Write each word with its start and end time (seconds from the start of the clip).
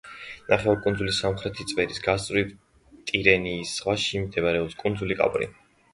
ნახევარკუნძულის 0.51 1.19
სამხრეთი 1.23 1.67
წვერის 1.73 2.01
გასწვრივ, 2.07 2.55
ტირენიის 3.11 3.75
ზღვაში 3.77 4.23
მდებარეობს 4.25 4.81
კუნძული 4.85 5.19
კაპრი. 5.21 5.51